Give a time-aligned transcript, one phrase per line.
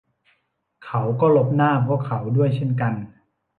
[0.85, 2.93] เขาก็หลบหน้าพวกเขาด้วยเช่นกัน